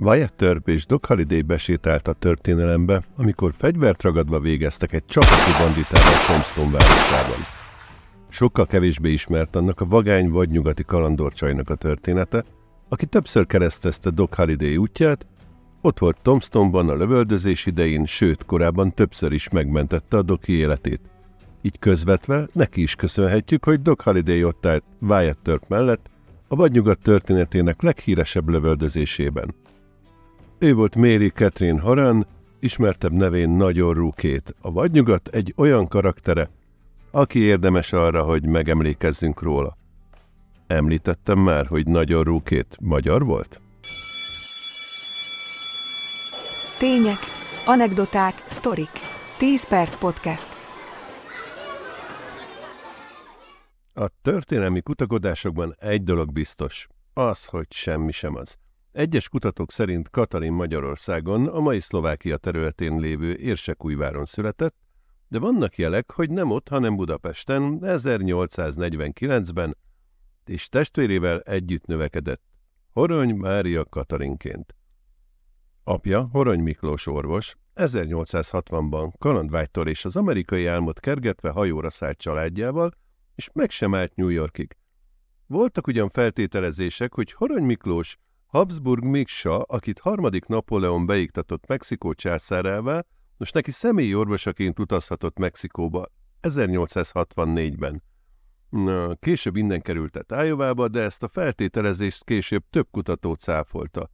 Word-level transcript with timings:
Wyatt 0.00 0.36
Törp 0.36 0.68
és 0.68 0.86
Doc 0.86 1.06
Halliday 1.06 1.42
besétált 1.42 2.08
a 2.08 2.12
történelembe, 2.12 3.02
amikor 3.16 3.52
fegyvert 3.56 4.02
ragadva 4.02 4.40
végeztek 4.40 4.92
egy 4.92 5.04
csapati 5.04 5.50
banditával 5.58 6.26
Tombstone 6.26 6.70
városában. 6.70 7.38
Sokkal 8.28 8.66
kevésbé 8.66 9.12
ismert 9.12 9.56
annak 9.56 9.80
a 9.80 9.86
vagány 9.86 10.30
vagy 10.30 10.50
nyugati 10.50 10.82
kalandorcsajnak 10.84 11.70
a 11.70 11.74
története, 11.74 12.44
aki 12.88 13.06
többször 13.06 13.46
keresztezte 13.46 14.10
Doc 14.10 14.36
Halliday 14.36 14.76
útját, 14.76 15.26
ott 15.80 15.98
volt 15.98 16.22
Tombstone-ban 16.22 16.88
a 16.88 16.94
lövöldözés 16.94 17.66
idején, 17.66 18.04
sőt, 18.04 18.44
korábban 18.44 18.90
többször 18.94 19.32
is 19.32 19.48
megmentette 19.48 20.16
a 20.16 20.22
Doki 20.22 20.52
életét. 20.52 21.00
Így 21.62 21.78
közvetve 21.78 22.48
neki 22.52 22.82
is 22.82 22.94
köszönhetjük, 22.94 23.64
hogy 23.64 23.82
Doc 23.82 24.02
Halliday 24.02 24.44
ott 24.44 24.66
állt 24.66 24.84
Wyatt 25.00 25.42
Törp 25.42 25.68
mellett, 25.68 26.10
a 26.48 26.56
vadnyugat 26.56 26.98
történetének 26.98 27.82
leghíresebb 27.82 28.48
lövöldözésében. 28.48 29.54
Ő 30.60 30.74
volt 30.74 30.96
Mary 30.96 31.28
Catherine 31.28 31.80
Haran, 31.80 32.26
ismertebb 32.60 33.12
nevén 33.12 33.48
Nagyon 33.48 33.94
Rúkét. 33.94 34.54
A 34.60 34.72
vadnyugat 34.72 35.28
egy 35.28 35.54
olyan 35.56 35.86
karaktere, 35.86 36.50
aki 37.10 37.38
érdemes 37.38 37.92
arra, 37.92 38.22
hogy 38.24 38.46
megemlékezzünk 38.46 39.42
róla. 39.42 39.76
Említettem 40.66 41.38
már, 41.38 41.66
hogy 41.66 41.86
Nagyon 41.86 42.22
Rúkét 42.22 42.76
magyar 42.80 43.24
volt? 43.24 43.60
Tények, 46.78 47.18
anekdoták, 47.66 48.44
sztorik. 48.46 48.90
10 49.38 49.68
perc 49.68 49.96
podcast. 49.96 50.48
A 53.94 54.08
történelmi 54.22 54.80
kutakodásokban 54.80 55.74
egy 55.78 56.02
dolog 56.02 56.32
biztos, 56.32 56.88
az, 57.12 57.44
hogy 57.44 57.66
semmi 57.70 58.12
sem 58.12 58.36
az. 58.36 58.58
Egyes 58.98 59.28
kutatók 59.28 59.72
szerint 59.72 60.10
Katalin 60.10 60.52
Magyarországon, 60.52 61.46
a 61.46 61.60
mai 61.60 61.80
Szlovákia 61.80 62.36
területén 62.36 63.00
lévő 63.00 63.36
Érsekújváron 63.36 64.24
született, 64.24 64.76
de 65.28 65.38
vannak 65.38 65.76
jelek, 65.76 66.12
hogy 66.12 66.30
nem 66.30 66.50
ott, 66.50 66.68
hanem 66.68 66.96
Budapesten 66.96 67.78
1849-ben, 67.82 69.76
és 70.44 70.68
testvérével 70.68 71.40
együtt 71.40 71.86
növekedett, 71.86 72.42
Horony 72.92 73.34
Mária 73.34 73.84
Katalinként. 73.84 74.74
Apja, 75.84 76.28
Horony 76.32 76.60
Miklós 76.60 77.06
orvos, 77.06 77.56
1860-ban 77.74 79.12
kalandvágytól 79.18 79.88
és 79.88 80.04
az 80.04 80.16
amerikai 80.16 80.66
álmot 80.66 81.00
kergetve 81.00 81.50
hajóra 81.50 81.90
szállt 81.90 82.18
családjával, 82.18 82.90
és 83.34 83.50
meg 83.52 83.70
sem 83.70 83.94
állt 83.94 84.14
New 84.14 84.28
Yorkig. 84.28 84.76
Voltak 85.46 85.86
ugyan 85.86 86.08
feltételezések, 86.08 87.14
hogy 87.14 87.32
Horony 87.32 87.64
Miklós 87.64 88.18
Habsburg 88.48 89.04
Miksa, 89.04 89.62
akit 89.62 89.98
harmadik 89.98 90.46
Napóleon 90.46 91.06
beiktatott 91.06 91.66
Mexikó 91.66 92.12
császárává, 92.12 93.04
most 93.36 93.54
neki 93.54 93.70
személyi 93.70 94.14
orvosaként 94.14 94.78
utazhatott 94.78 95.38
Mexikóba 95.38 96.06
1864-ben. 96.42 98.02
Na, 98.68 99.14
később 99.14 99.56
innen 99.56 99.80
került 99.80 100.24
Iowa-ba, 100.28 100.88
de 100.88 101.00
ezt 101.00 101.22
a 101.22 101.28
feltételezést 101.28 102.24
később 102.24 102.64
több 102.70 102.88
kutató 102.90 103.34
cáfolta. 103.34 104.10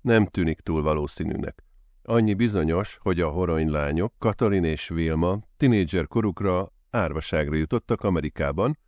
Nem 0.00 0.24
tűnik 0.24 0.60
túl 0.60 0.82
valószínűnek. 0.82 1.64
Annyi 2.02 2.34
bizonyos, 2.34 2.98
hogy 3.00 3.20
a 3.20 3.28
horonylányok, 3.30 4.14
Katalin 4.18 4.64
és 4.64 4.88
Vilma 4.88 5.38
tinédzser 5.56 6.06
korukra 6.06 6.72
árvaságra 6.90 7.56
jutottak 7.56 8.02
Amerikában, 8.02 8.78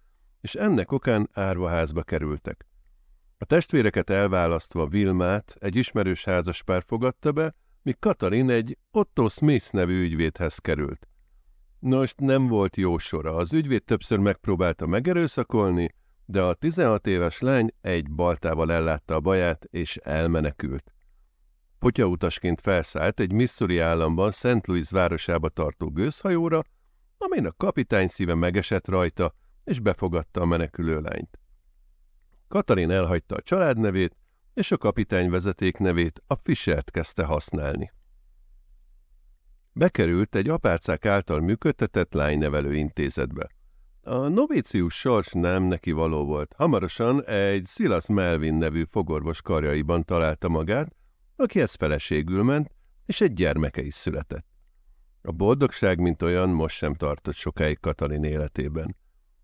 és 0.40 0.54
ennek 0.54 0.92
okán 0.92 1.28
árvaházba 1.32 2.02
kerültek. 2.02 2.69
A 3.42 3.44
testvéreket 3.44 4.10
elválasztva 4.10 4.86
Vilmát 4.86 5.56
egy 5.58 5.76
ismerős 5.76 6.24
házaspár 6.24 6.82
fogadta 6.86 7.32
be, 7.32 7.54
míg 7.82 7.98
Katalin 7.98 8.50
egy 8.50 8.78
Otto 8.90 9.28
Smith 9.28 9.72
nevű 9.72 10.02
ügyvédhez 10.02 10.58
került. 10.58 11.08
Nos, 11.78 12.14
nem 12.16 12.46
volt 12.46 12.76
jó 12.76 12.98
sora, 12.98 13.34
az 13.34 13.52
ügyvéd 13.52 13.84
többször 13.84 14.18
megpróbálta 14.18 14.86
megerőszakolni, 14.86 15.94
de 16.24 16.42
a 16.42 16.54
16 16.54 17.06
éves 17.06 17.40
lány 17.40 17.70
egy 17.80 18.10
baltával 18.10 18.72
ellátta 18.72 19.14
a 19.14 19.20
baját, 19.20 19.64
és 19.70 19.96
elmenekült. 19.96 20.94
Potyautasként 21.78 22.60
felszállt 22.60 23.20
egy 23.20 23.32
Missouri 23.32 23.78
államban 23.78 24.30
St. 24.30 24.66
Louis 24.66 24.90
városába 24.90 25.48
tartó 25.48 25.90
gőzhajóra, 25.90 26.62
amin 27.18 27.46
a 27.46 27.52
kapitány 27.56 28.08
szíve 28.08 28.34
megesett 28.34 28.88
rajta, 28.88 29.34
és 29.64 29.80
befogadta 29.80 30.40
a 30.40 30.46
menekülő 30.46 31.00
lányt. 31.00 31.39
Katalin 32.50 32.90
elhagyta 32.90 33.34
a 33.34 33.40
családnevét, 33.40 34.16
és 34.54 34.70
a 34.72 34.76
kapitány 34.76 35.30
vezetéknevét, 35.30 36.22
a 36.26 36.34
Fischert 36.34 36.90
kezdte 36.90 37.24
használni. 37.24 37.92
Bekerült 39.72 40.34
egy 40.34 40.48
apácák 40.48 41.06
által 41.06 41.40
működtetett 41.40 42.12
lánynevelő 42.12 42.74
intézetbe. 42.74 43.50
A 44.02 44.28
novícius 44.28 44.94
sors 44.94 45.32
nem 45.32 45.62
neki 45.62 45.90
való 45.90 46.24
volt. 46.24 46.54
Hamarosan 46.56 47.24
egy 47.24 47.66
Silas 47.66 48.06
Melvin 48.06 48.54
nevű 48.54 48.84
fogorvos 48.84 49.42
karjaiban 49.42 50.04
találta 50.04 50.48
magát, 50.48 50.96
akihez 51.36 51.74
feleségül 51.74 52.42
ment, 52.42 52.70
és 53.06 53.20
egy 53.20 53.32
gyermeke 53.32 53.82
is 53.82 53.94
született. 53.94 54.46
A 55.22 55.32
boldogság, 55.32 55.98
mint 55.98 56.22
olyan, 56.22 56.48
most 56.48 56.76
sem 56.76 56.94
tartott 56.94 57.34
sokáig 57.34 57.80
Katalin 57.80 58.24
életében. 58.24 58.96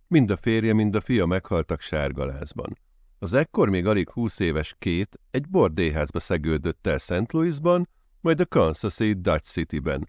Mind 0.07 0.31
a 0.31 0.37
férje, 0.37 0.73
mind 0.73 0.95
a 0.95 1.01
fia 1.01 1.27
meghaltak 1.27 1.81
sárgalázban. 1.81 2.85
Az 3.19 3.35
ekkor 3.35 3.69
még 3.69 3.87
alig 3.87 4.11
húsz 4.11 4.39
éves 4.39 4.75
két 4.79 5.21
egy 5.31 5.49
bordéházba 5.49 6.21
szegődött 6.21 6.87
el 6.87 6.99
St. 6.99 7.33
Louisban, 7.33 7.89
majd 8.21 8.41
a 8.41 8.47
Kansas-i 8.47 9.13
Dutch 9.13 9.51
City-ben. 9.51 10.09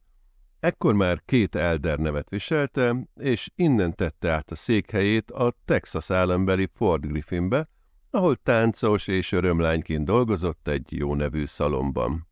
Ekkor 0.59 0.93
már 0.93 1.21
két 1.25 1.55
Elder 1.55 1.97
nevet 1.97 2.29
viselte, 2.29 3.07
és 3.15 3.49
innen 3.55 3.95
tette 3.95 4.31
át 4.31 4.51
a 4.51 4.55
székhelyét 4.55 5.31
a 5.31 5.53
Texas 5.65 6.11
állambeli 6.11 6.69
Fort 6.73 7.07
Griffinbe, 7.07 7.69
ahol 8.09 8.35
táncos 8.35 9.07
és 9.07 9.31
örömlányként 9.31 10.05
dolgozott 10.05 10.67
egy 10.67 10.97
jó 10.97 11.15
nevű 11.15 11.45
szalomban. 11.45 12.27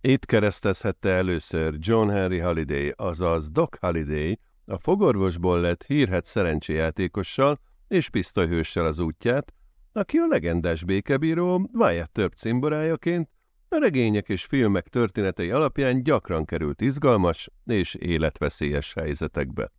Itt 0.00 0.26
keresztezhette 0.26 1.08
először 1.08 1.76
John 1.78 2.10
Henry 2.10 2.38
Holiday, 2.38 2.92
azaz 2.96 3.50
Doc 3.50 3.78
Holiday, 3.78 4.38
a 4.64 4.78
fogorvosból 4.78 5.60
lett 5.60 5.84
hírhet 5.84 6.24
szerencséjátékossal, 6.24 7.60
és 7.90 8.10
pisztolyhőssel 8.10 8.86
az 8.86 8.98
útját, 8.98 9.54
aki 9.92 10.16
a 10.16 10.26
legendás 10.26 10.84
békebíró 10.84 11.70
Wyatt 11.72 12.18
Earp 12.18 12.34
cimborájaként 12.34 13.28
a 13.68 13.78
regények 13.78 14.28
és 14.28 14.44
filmek 14.44 14.88
történetei 14.88 15.50
alapján 15.50 16.02
gyakran 16.02 16.44
került 16.44 16.80
izgalmas 16.80 17.50
és 17.66 17.94
életveszélyes 17.94 18.94
helyzetekbe. 18.94 19.72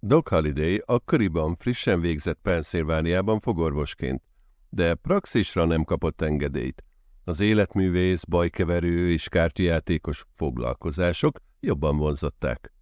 Doc 0.00 0.28
Holliday 0.28 0.82
akkoriban 0.86 1.56
frissen 1.56 2.00
végzett 2.00 2.38
Pennsylvániában 2.42 3.40
fogorvosként, 3.40 4.22
de 4.68 4.94
praxisra 4.94 5.64
nem 5.64 5.84
kapott 5.84 6.20
engedélyt. 6.20 6.84
Az 7.24 7.40
életművész, 7.40 8.24
bajkeverő 8.24 9.10
és 9.10 9.28
kártyajátékos 9.28 10.24
foglalkozások 10.34 11.38
jobban 11.60 11.96
vonzották. 11.96 12.72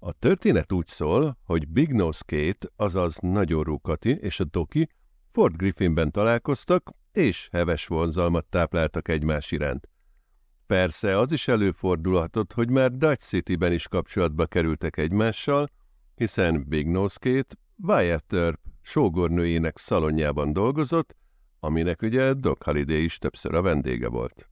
A 0.00 0.12
történet 0.12 0.72
úgy 0.72 0.86
szól, 0.86 1.38
hogy 1.44 1.68
Big 1.68 1.92
Nose 1.92 2.22
Kate, 2.26 2.68
azaz 2.76 3.18
Nagyon 3.20 3.80
Kati 3.80 4.10
és 4.10 4.40
a 4.40 4.44
Doki 4.44 4.88
Fort 5.28 5.56
Griffinben 5.56 6.10
találkoztak, 6.10 6.90
és 7.12 7.48
heves 7.52 7.86
vonzalmat 7.86 8.46
tápláltak 8.46 9.08
egymás 9.08 9.52
iránt. 9.52 9.88
Persze 10.66 11.18
az 11.18 11.32
is 11.32 11.48
előfordulhatott, 11.48 12.52
hogy 12.52 12.70
már 12.70 12.92
Dutch 12.92 13.26
City-ben 13.26 13.72
is 13.72 13.88
kapcsolatba 13.88 14.46
kerültek 14.46 14.96
egymással, 14.96 15.70
hiszen 16.14 16.64
Big 16.68 16.86
Nose 16.86 17.16
Kate 17.20 17.54
Wyatt 17.76 18.32
Earp 18.32 18.60
sógornőjének 18.82 19.78
szalonjában 19.78 20.52
dolgozott, 20.52 21.16
aminek 21.60 22.02
ugye 22.02 22.32
Doc 22.32 22.64
Halliday 22.64 23.04
is 23.04 23.18
többször 23.18 23.54
a 23.54 23.62
vendége 23.62 24.08
volt. 24.08 24.48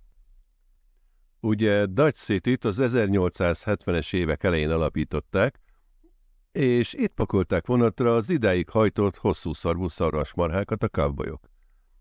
Ugye 1.46 1.86
Dutch 1.86 2.18
City-t 2.18 2.64
az 2.64 2.78
1870-es 2.82 4.14
évek 4.14 4.44
elején 4.44 4.70
alapították, 4.70 5.60
és 6.52 6.94
itt 6.94 7.14
pakolták 7.14 7.66
vonatra 7.66 8.14
az 8.14 8.30
idáig 8.30 8.68
hajtott 8.68 9.16
hosszú 9.16 9.52
szarvú 9.52 9.88
szarvasmarhákat 9.88 10.82
a 10.82 10.88
kavbolyok. 10.88 11.48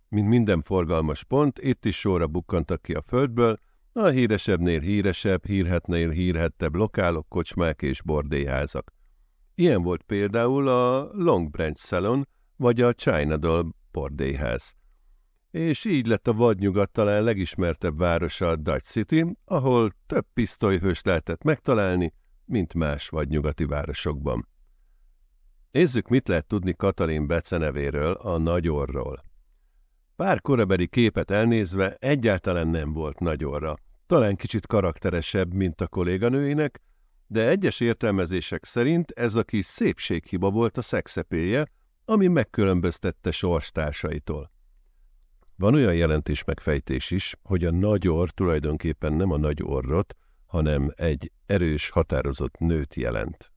Mint 0.10 0.28
minden 0.28 0.62
forgalmas 0.62 1.24
pont, 1.24 1.60
itt 1.60 1.86
is 1.86 2.00
sorra 2.00 2.28
bukkantak 2.28 2.82
ki 2.82 2.94
a 2.94 3.02
földből, 3.02 3.58
a 3.92 4.06
híresebbnél 4.06 4.80
híresebb, 4.80 5.46
hírhetnél 5.46 6.10
hírhettebb 6.10 6.76
lokálok, 6.76 7.30
kocsmák 7.30 7.82
és 7.82 8.02
bordélyházak. 8.02 8.94
Ilyen 9.56 9.82
volt 9.82 10.04
például 10.04 10.68
a 10.68 11.10
Long 11.14 11.50
Branch 11.50 11.80
Salon 11.80 12.28
vagy 12.56 12.82
a 12.82 12.94
China 12.94 13.38
Doll 13.38 13.66
bordélyház 13.92 14.76
és 15.56 15.86
így 15.86 16.08
lett 16.08 16.28
a 16.28 16.34
vadnyugat 16.34 16.92
talán 16.92 17.24
legismertebb 17.24 17.98
városa 17.98 18.50
a 18.50 18.56
Dutch 18.56 18.86
City, 18.86 19.26
ahol 19.46 19.92
több 20.08 20.26
pisztolyhős 20.34 21.02
lehetett 21.02 21.44
megtalálni, 21.44 22.14
mint 22.46 22.74
más 22.74 23.10
vadnyugati 23.10 23.66
városokban. 23.66 24.48
Nézzük, 25.72 26.08
mit 26.08 26.28
lehet 26.28 26.48
tudni 26.48 26.74
Katalin 26.74 27.28
Bece 27.28 27.58
nevéről, 27.58 28.14
a 28.14 28.38
Nagyorról. 28.38 29.24
Pár 30.16 30.42
korabeli 30.42 30.88
képet 30.88 31.32
elnézve 31.32 31.96
egyáltalán 32.00 32.68
nem 32.68 32.92
volt 32.92 33.20
nagyorra. 33.20 33.76
Talán 34.06 34.36
kicsit 34.36 34.68
karakteresebb, 34.68 35.54
mint 35.54 35.82
a 35.82 35.88
kolléganőinek, 35.88 36.82
de 37.28 37.48
egyes 37.48 37.80
értelmezések 37.80 38.66
szerint 38.66 39.12
ez 39.12 39.36
a 39.36 39.44
kis 39.44 39.66
szépséghiba 39.66 40.50
volt 40.50 40.78
a 40.78 40.82
szexepéje, 40.82 41.68
ami 42.06 42.28
megkülönböztette 42.28 43.32
sorstársaitól. 43.32 44.54
Van 45.58 45.74
olyan 45.74 45.96
jelentés 45.96 46.44
megfejtés 46.44 47.12
is, 47.12 47.36
hogy 47.44 47.66
a 47.66 47.72
nagy 47.72 48.08
orr 48.08 48.30
tulajdonképpen 48.30 49.14
nem 49.14 49.32
a 49.32 49.38
nagy 49.38 49.62
orrot, 49.64 50.16
hanem 50.46 50.92
egy 50.96 51.32
erős, 51.46 51.90
határozott 51.90 52.58
nőt 52.58 52.96
jelent. 52.96 53.52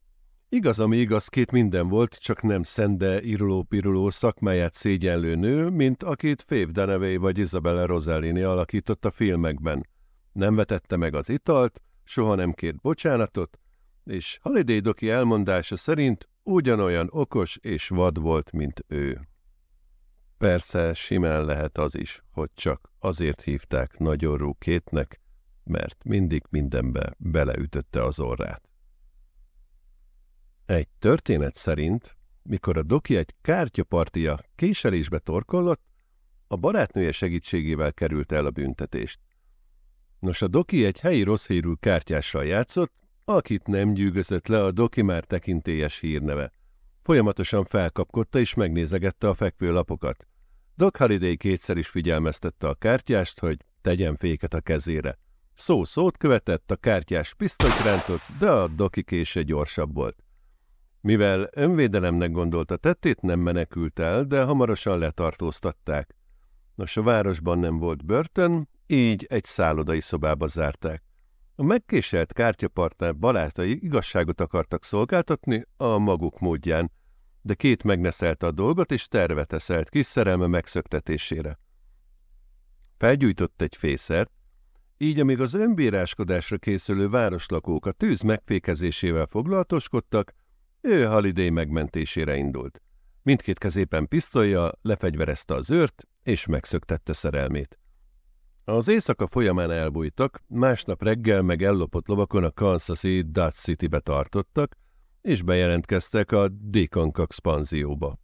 Igaz, 0.49 0.81
ami 0.81 0.97
igaz, 0.97 1.29
két 1.29 1.51
minden 1.53 1.89
volt, 1.89 2.15
csak 2.15 2.43
nem 2.43 2.63
szende, 2.63 3.23
iruló-piruló 3.23 4.11
szakmáját 4.11 4.75
szégyenlő 4.75 5.35
nő, 5.35 5.69
mint 5.69 6.03
akit 6.03 6.43
Fave 6.43 6.65
Dunaway 6.65 7.19
vagy 7.19 7.39
Isabella 7.39 7.87
Rosellini 7.87 8.43
alakított 8.43 9.05
a 9.05 9.11
filmekben. 9.11 9.87
Nem 10.33 10.55
vetette 10.55 10.97
meg 10.97 11.15
az 11.15 11.29
italt, 11.29 11.83
soha 12.05 12.35
nem 12.35 12.53
kért 12.53 12.81
bocsánatot, 12.81 13.59
és 14.05 14.39
Holiday 14.43 14.81
Doki 14.81 15.11
elmondása 15.11 15.77
szerint 15.77 16.29
ugyanolyan 16.43 17.09
okos 17.11 17.57
és 17.57 17.89
vad 17.89 18.21
volt, 18.21 18.53
mint 18.53 18.85
ő. 18.89 19.21
Persze 20.39 20.95
simán 20.95 21.45
lehet 21.45 21.79
az 21.79 21.97
is, 21.97 22.23
hogy 22.31 22.51
csak 22.55 22.93
azért 22.99 23.43
hívták 23.43 23.99
nagyorú 23.99 24.55
kétnek, 24.55 25.21
mert 25.65 26.05
mindig 26.05 26.43
mindenbe 26.51 27.15
beleütötte 27.17 28.05
az 28.05 28.21
orrát. 28.21 28.69
Egy 30.67 30.89
történet 30.99 31.55
szerint, 31.55 32.17
mikor 32.43 32.77
a 32.77 32.83
doki 32.83 33.17
egy 33.17 33.35
kártyapartia 33.41 34.39
késelésbe 34.55 35.19
torkollott, 35.19 35.83
a 36.47 36.57
barátnője 36.57 37.13
segítségével 37.13 37.93
került 37.93 38.33
el 38.33 38.47
a 38.47 38.51
büntetést. 38.51 39.21
Nos, 40.19 40.43
a 40.43 40.49
doki 40.49 40.85
egy 40.85 41.01
helyi 41.01 41.23
rossz 41.23 41.47
hírű 41.47 41.73
kártyással 41.81 42.45
játszott, 42.45 42.93
akit 43.25 43.67
nem 43.67 43.93
gyűgözött 43.93 44.47
le 44.47 44.65
a 44.65 44.73
doki 44.73 45.03
már 45.03 45.25
tekintélyes 45.25 45.99
hírneve. 45.99 46.53
Folyamatosan 47.09 47.65
felkapkodta 47.65 48.39
és 48.39 48.55
megnézegette 48.55 49.29
a 49.29 49.35
fekvő 49.35 49.73
lapokat. 49.73 50.27
Doc 50.75 50.99
Halliday 50.99 51.37
kétszer 51.37 51.77
is 51.77 51.89
figyelmeztette 51.89 52.69
a 52.69 52.75
kártyást, 52.75 53.39
hogy 53.39 53.65
tegyen 53.81 54.15
féket 54.15 54.55
a 54.55 54.61
kezére. 54.61 55.19
Szó 55.55 55.85
szót 55.85 56.17
követett, 56.17 56.71
a 56.71 56.77
kártyás 56.77 57.35
pisztolyt 57.35 57.83
rántott, 57.85 58.21
de 58.39 58.51
a 58.51 58.69
doki 58.69 59.03
kése 59.03 59.43
gyorsabb 59.43 59.95
volt. 59.95 60.17
Mivel 61.01 61.49
önvédelemnek 61.53 62.31
gondolta 62.31 62.77
tettét, 62.77 63.21
nem 63.21 63.41
menekült 63.41 63.99
el, 63.99 64.25
de 64.25 64.43
hamarosan 64.43 64.99
letartóztatták. 64.99 66.15
Nos, 66.75 66.97
a 66.97 67.03
városban 67.03 67.59
nem 67.59 67.79
volt 67.79 68.05
börtön, 68.05 68.69
így 68.87 69.27
egy 69.29 69.45
szállodai 69.45 70.01
szobába 70.01 70.47
zárták. 70.47 71.03
A 71.55 71.63
megkéselt 71.63 72.33
kártyapartner 72.33 73.17
barátai 73.17 73.85
igazságot 73.85 74.41
akartak 74.41 74.85
szolgáltatni 74.85 75.65
a 75.77 75.99
maguk 75.99 76.39
módján, 76.39 76.97
de 77.43 77.55
két 77.55 77.83
megneszelte 77.83 78.47
a 78.47 78.51
dolgot, 78.51 78.93
és 78.93 79.09
tervet 79.09 79.53
eszelt 79.53 79.89
kis 79.89 80.07
szerelme 80.07 80.47
megszöktetésére. 80.47 81.59
Felgyújtott 82.97 83.63
egy 83.63 83.77
fészert, 83.77 84.31
így 84.97 85.21
amíg 85.21 85.41
az 85.41 85.55
önbíráskodásra 85.55 86.57
készülő 86.57 87.09
városlakók 87.09 87.87
a 87.87 87.93
tűz 87.93 88.23
megfékezésével 88.23 89.27
foglalatoskodtak, 89.27 90.35
ő 90.81 91.05
Haliday 91.05 91.51
megmentésére 91.51 92.37
indult. 92.37 92.83
Mindkét 93.23 93.59
kezében 93.59 94.09
pisztolja 94.09 94.73
lefegyverezte 94.83 95.55
az 95.55 95.71
őrt, 95.71 96.09
és 96.23 96.47
megszöktette 96.47 97.13
szerelmét. 97.13 97.79
Az 98.65 98.89
éjszaka 98.89 99.27
folyamán 99.27 99.71
elbújtak, 99.71 100.43
másnap 100.47 101.03
reggel 101.03 101.43
meg 101.43 101.63
ellopott 101.63 102.09
lovakon 102.09 102.45
a 102.45 102.51
Kansas-i 102.51 103.23
Dutch 103.27 103.59
City-be 103.59 104.01
tartottak, 104.01 104.77
és 105.21 105.43
bejelentkeztek 105.43 106.33
a 106.33 106.49
Deconcox 106.49 107.39
panzióba. 107.39 108.19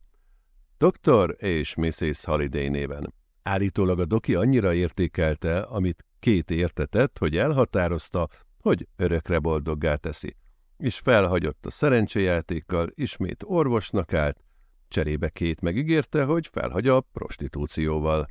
Dr. 0.79 1.37
és 1.39 1.75
Mrs. 1.75 2.25
Holiday 2.25 2.69
néven. 2.69 3.15
Állítólag 3.43 3.99
a 3.99 4.05
doki 4.05 4.35
annyira 4.35 4.75
értékelte, 4.75 5.61
amit 5.61 6.05
két 6.19 6.51
értetett, 6.51 7.19
hogy 7.19 7.37
elhatározta, 7.37 8.29
hogy 8.61 8.89
örökre 8.97 9.39
boldoggá 9.39 9.95
teszi 9.95 10.37
és 10.77 10.99
felhagyott 10.99 11.67
a 11.67 11.71
szerencsejátékkal, 11.71 12.89
ismét 12.95 13.45
orvosnak 13.47 14.13
állt, 14.13 14.45
cserébe 14.89 15.29
két 15.29 15.61
megígérte, 15.61 16.25
hogy 16.25 16.47
felhagy 16.47 16.89
a 16.89 17.01
prostitúcióval. 17.01 18.27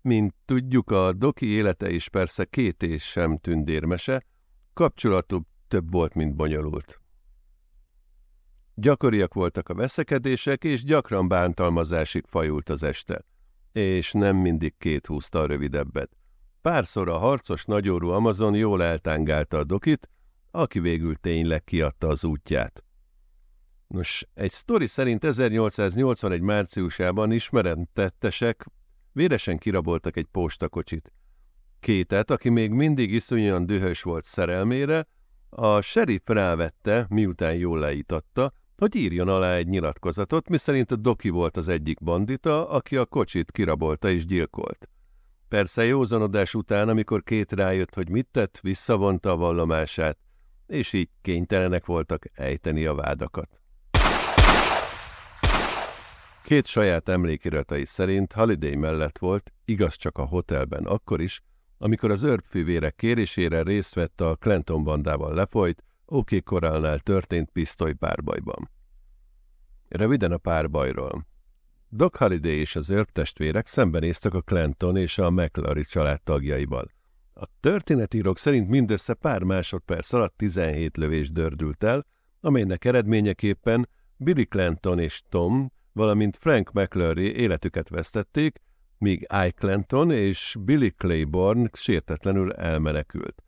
Mint 0.00 0.34
tudjuk, 0.44 0.90
a 0.90 1.12
doki 1.12 1.46
élete 1.46 1.90
is 1.90 2.08
persze 2.08 2.44
két 2.44 2.82
és 2.82 3.04
sem 3.04 3.38
tündérmese, 3.38 4.24
kapcsolatuk 4.72 5.46
több 5.68 5.92
volt, 5.92 6.14
mint 6.14 6.34
bonyolult. 6.34 7.00
Gyakoriak 8.78 9.34
voltak 9.34 9.68
a 9.68 9.74
veszekedések, 9.74 10.64
és 10.64 10.84
gyakran 10.84 11.28
bántalmazásig 11.28 12.24
fajult 12.26 12.68
az 12.68 12.82
este, 12.82 13.24
és 13.72 14.12
nem 14.12 14.36
mindig 14.36 14.74
két 14.78 15.06
húzta 15.06 15.40
a 15.40 15.46
rövidebbet. 15.46 16.10
Párszor 16.60 17.08
a 17.08 17.16
harcos 17.16 17.64
nagyórú 17.64 18.08
Amazon 18.08 18.54
jól 18.54 18.82
eltángálta 18.82 19.58
a 19.58 19.64
dokit, 19.64 20.10
aki 20.50 20.78
végül 20.80 21.14
tényleg 21.14 21.64
kiadta 21.64 22.08
az 22.08 22.24
útját. 22.24 22.84
Nos, 23.86 24.26
egy 24.34 24.50
sztori 24.50 24.86
szerint 24.86 25.24
1881 25.24 26.40
márciusában 26.40 27.32
ismerentettesek 27.32 28.66
véresen 29.12 29.58
kiraboltak 29.58 30.16
egy 30.16 30.26
postakocsit. 30.30 31.12
Kétet, 31.80 32.30
aki 32.30 32.48
még 32.48 32.70
mindig 32.70 33.12
iszonyan 33.12 33.66
dühös 33.66 34.02
volt 34.02 34.24
szerelmére, 34.24 35.06
a 35.48 35.80
sheriff 35.80 36.28
rávette, 36.28 37.06
miután 37.08 37.54
jól 37.54 37.78
leítatta, 37.78 38.52
hogy 38.76 38.94
írjon 38.94 39.28
alá 39.28 39.54
egy 39.54 39.68
nyilatkozatot, 39.68 40.48
miszerint 40.48 40.90
a 40.90 40.96
Doki 40.96 41.28
volt 41.28 41.56
az 41.56 41.68
egyik 41.68 42.02
bandita, 42.02 42.68
aki 42.68 42.96
a 42.96 43.04
kocsit 43.04 43.52
kirabolta 43.52 44.10
és 44.10 44.26
gyilkolt. 44.26 44.88
Persze 45.48 45.84
józanodás 45.84 46.54
után, 46.54 46.88
amikor 46.88 47.22
két 47.22 47.52
rájött, 47.52 47.94
hogy 47.94 48.08
mit 48.08 48.28
tett, 48.30 48.60
visszavonta 48.60 49.30
a 49.30 49.36
vallomását, 49.36 50.18
és 50.66 50.92
így 50.92 51.08
kénytelenek 51.22 51.86
voltak 51.86 52.24
ejteni 52.32 52.84
a 52.84 52.94
vádakat. 52.94 53.60
Két 56.44 56.66
saját 56.66 57.08
emlékiratai 57.08 57.84
szerint 57.84 58.32
Holiday 58.32 58.76
mellett 58.76 59.18
volt, 59.18 59.52
igaz 59.64 59.94
csak 59.94 60.18
a 60.18 60.24
hotelben 60.24 60.84
akkor 60.84 61.20
is, 61.20 61.42
amikor 61.78 62.10
az 62.10 62.22
őrfűvérek 62.22 62.94
kérésére 62.94 63.62
részt 63.62 63.94
vett 63.94 64.20
a 64.20 64.36
Clinton 64.36 64.84
bandával 64.84 65.34
lefolyt, 65.34 65.84
OK 66.08 66.42
Korálnál 66.44 66.98
történt 66.98 67.50
pisztoly 67.50 67.92
párbajban. 67.92 68.70
Röviden 69.88 70.32
a 70.32 70.36
párbajról. 70.36 71.26
Doc 71.88 72.18
Holiday 72.18 72.58
és 72.58 72.76
az 72.76 72.90
őrtestvérek 72.90 73.66
szembenéztek 73.66 74.34
a 74.34 74.40
Clinton 74.40 74.96
és 74.96 75.18
a 75.18 75.30
McLary 75.30 75.84
család 75.84 76.22
tagjaival. 76.22 76.90
A 77.34 77.44
történetírók 77.60 78.38
szerint 78.38 78.68
mindössze 78.68 79.14
pár 79.14 79.42
másodperc 79.42 80.12
alatt 80.12 80.36
17 80.36 80.96
lövés 80.96 81.30
dördült 81.30 81.84
el, 81.84 82.06
amelynek 82.40 82.84
eredményeképpen 82.84 83.88
Billy 84.16 84.44
Clanton 84.44 84.98
és 84.98 85.22
Tom, 85.28 85.72
valamint 85.92 86.36
Frank 86.36 86.72
McClary 86.72 87.36
életüket 87.36 87.88
vesztették, 87.88 88.60
míg 88.98 89.20
Ike 89.20 89.50
Clanton 89.50 90.10
és 90.10 90.56
Billy 90.60 90.90
Claiborne 90.90 91.68
sértetlenül 91.72 92.52
elmenekült. 92.52 93.45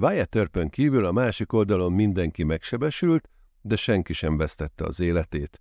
Wyatt 0.00 0.34
Earpön 0.34 0.68
kívül 0.68 1.04
a 1.04 1.12
másik 1.12 1.52
oldalon 1.52 1.92
mindenki 1.92 2.44
megsebesült, 2.44 3.28
de 3.60 3.76
senki 3.76 4.12
sem 4.12 4.36
vesztette 4.36 4.84
az 4.84 5.00
életét. 5.00 5.60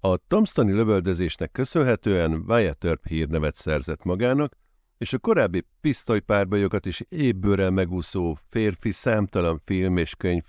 A 0.00 0.16
Tomstoni 0.16 0.72
lövöldözésnek 0.72 1.52
köszönhetően 1.52 2.44
Wyatt 2.46 2.84
Earp 2.84 3.06
hírnevet 3.06 3.54
szerzett 3.54 4.04
magának, 4.04 4.56
és 4.98 5.12
a 5.12 5.18
korábbi 5.18 5.66
pisztolypárbajokat 5.80 6.86
is 6.86 7.04
ébbőrrel 7.08 7.70
megúszó 7.70 8.38
férfi 8.48 8.90
számtalan 8.90 9.60
film 9.64 9.96
és 9.96 10.14
könyv 10.14 10.44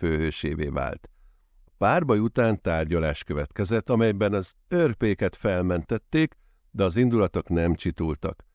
vált. 0.72 1.10
A 1.66 1.72
párbaj 1.78 2.20
után 2.20 2.62
tárgyalás 2.62 3.24
következett, 3.24 3.90
amelyben 3.90 4.34
az 4.34 4.54
örpéket 4.68 5.36
felmentették, 5.36 6.38
de 6.72 6.84
az 6.84 6.96
indulatok 6.96 7.50
nem 7.50 7.76
csitultak. 7.76 8.46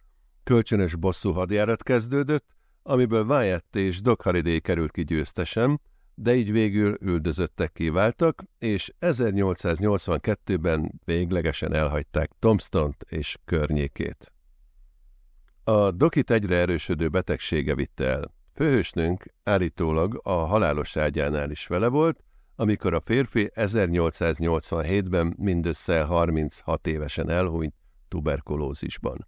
Kölcsönös 0.45 0.97
bosszú 0.97 1.33
hadjárat 1.33 1.83
kezdődött, 1.83 2.55
amiből 2.87 3.25
Wyatt 3.25 3.77
és 3.77 4.01
Doc 4.01 4.23
Halliday 4.23 4.61
került 4.61 4.91
ki 4.91 5.05
győztesen, 5.05 5.81
de 6.15 6.35
így 6.35 6.53
végül 6.53 6.97
üldözöttek 7.01 7.73
kiváltak, 7.73 8.45
és 8.59 8.93
1882-ben 9.01 10.93
véglegesen 11.05 11.75
elhagyták 11.75 12.31
Tomstont 12.39 13.05
és 13.09 13.37
környékét. 13.45 14.33
A 15.65 15.91
dokit 15.91 16.31
egyre 16.31 16.57
erősödő 16.57 17.09
betegsége 17.09 17.75
vitte 17.75 18.05
el. 18.05 18.35
Főhősnőnk 18.55 19.35
állítólag 19.43 20.21
a 20.23 20.33
halálos 20.33 20.97
ágyánál 20.97 21.51
is 21.51 21.67
vele 21.67 21.89
volt, 21.89 22.25
amikor 22.57 22.95
a 22.95 23.01
férfi 23.01 23.51
1887-ben 23.55 25.35
mindössze 25.39 26.03
36 26.03 26.87
évesen 26.87 27.31
elhunyt 27.31 27.75
tuberkulózisban. 28.09 29.27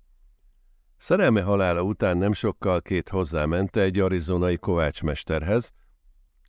Szerelme 0.96 1.42
halála 1.42 1.82
után 1.82 2.16
nem 2.16 2.32
sokkal 2.32 2.82
két 2.82 3.08
hozzámente 3.08 3.80
egy 3.80 3.98
arizonai 3.98 4.56
kovácsmesterhez, 4.56 5.72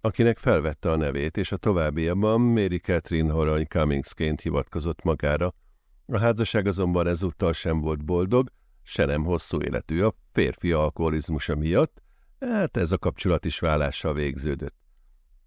akinek 0.02 0.38
felvette 0.38 0.92
a 0.92 0.96
nevét, 0.96 1.38
és 1.38 1.52
a 1.52 1.58
továbbiakban 1.58 2.42
Mary 2.42 2.78
Catherine 2.78 3.34
Horany 3.34 3.66
Cummingsként 3.66 4.42
hivatkozott 4.42 5.04
magára. 5.04 5.54
A 6.06 6.20
házasság 6.20 6.68
azonban 6.68 7.08
ezúttal 7.08 7.54
sem 7.54 7.82
volt 7.82 8.06
boldog, 8.06 8.50
se 8.84 9.06
nem 9.06 9.24
hosszú 9.24 9.62
életű 9.62 10.02
a 10.02 10.16
férfi 10.32 10.72
alkoholizmusa 10.72 11.56
miatt, 11.56 12.02
hát 12.40 12.78
ez 12.78 12.92
a 12.92 12.98
kapcsolat 12.98 13.46
is 13.46 13.60
vállással 13.60 14.14
végződött. 14.14 14.76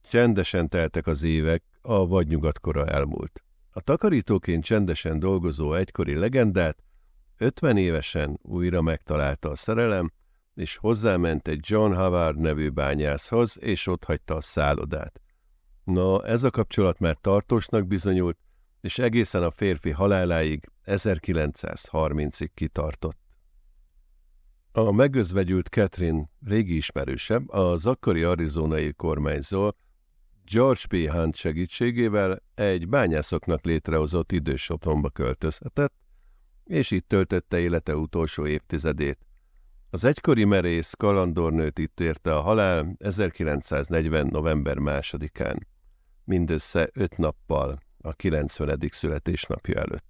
Csendesen 0.02 0.68
teltek 0.68 1.06
az 1.06 1.22
évek, 1.22 1.64
a 1.82 2.06
vadnyugatkora 2.06 2.86
elmúlt. 2.86 3.44
A 3.70 3.80
takarítóként 3.80 4.64
csendesen 4.64 5.18
dolgozó 5.18 5.74
egykori 5.74 6.14
legendát 6.14 6.82
50 7.40 7.76
évesen 7.76 8.38
újra 8.42 8.80
megtalálta 8.80 9.50
a 9.50 9.56
szerelem, 9.56 10.12
és 10.54 10.76
hozzáment 10.76 11.48
egy 11.48 11.60
John 11.62 11.92
Havard 11.92 12.38
nevű 12.38 12.68
bányászhoz, 12.68 13.58
és 13.60 13.86
ott 13.86 14.04
hagyta 14.04 14.34
a 14.34 14.40
szállodát. 14.40 15.20
Na, 15.84 16.24
ez 16.24 16.42
a 16.42 16.50
kapcsolat 16.50 16.98
már 16.98 17.16
tartósnak 17.20 17.86
bizonyult, 17.86 18.38
és 18.80 18.98
egészen 18.98 19.42
a 19.42 19.50
férfi 19.50 19.90
haláláig 19.90 20.70
1930-ig 20.84 22.48
kitartott. 22.54 23.18
A 24.72 24.92
megözvegyült 24.92 25.68
Catherine 25.68 26.30
régi 26.46 26.76
ismerőse, 26.76 27.42
az 27.46 27.86
akkori 27.86 28.22
arizonai 28.22 28.92
kormányzó 28.92 29.70
George 30.52 30.80
P. 30.88 31.10
Hunt 31.10 31.34
segítségével 31.34 32.42
egy 32.54 32.88
bányászoknak 32.88 33.64
létrehozott 33.64 34.32
idős 34.32 34.68
otthonba 34.68 35.10
költözhetett, 35.10 35.94
és 36.70 36.90
itt 36.90 37.08
töltötte 37.08 37.58
élete 37.58 37.96
utolsó 37.96 38.46
évtizedét. 38.46 39.18
Az 39.90 40.04
egykori 40.04 40.44
merész 40.44 40.94
kalandornőt 40.94 41.78
itt 41.78 42.00
érte 42.00 42.34
a 42.34 42.40
halál 42.40 42.94
1940. 42.98 44.26
november 44.26 44.78
másodikán, 44.78 45.66
mindössze 46.24 46.90
öt 46.92 47.16
nappal 47.16 47.78
a 48.00 48.12
90. 48.12 48.88
születésnapja 48.90 49.80
előtt. 49.80 50.09